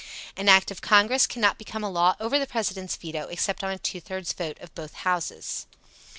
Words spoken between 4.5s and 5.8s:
of both houses.